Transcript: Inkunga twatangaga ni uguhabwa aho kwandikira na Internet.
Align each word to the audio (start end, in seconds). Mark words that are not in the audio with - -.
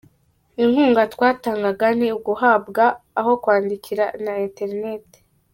Inkunga 0.63 1.01
twatangaga 1.13 1.87
ni 1.99 2.07
uguhabwa 2.17 2.85
aho 3.19 3.31
kwandikira 3.43 4.05
na 4.25 4.33
Internet. 4.47 5.07